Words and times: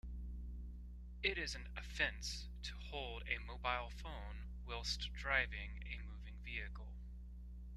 It 1.21 1.37
is 1.37 1.53
an 1.53 1.67
offence 1.77 2.47
to 2.63 2.73
hold 2.89 3.21
a 3.27 3.37
mobile 3.37 3.91
phone 3.91 4.47
whilst 4.65 5.11
driving 5.13 5.83
a 5.85 6.03
moving 6.03 6.39
vehicle. 6.43 6.91